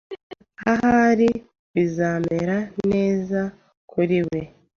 Ahari 0.71 1.29
bizamera 1.75 2.57
neza 2.89 3.39
kuri 3.91 4.17
we. 4.29 4.41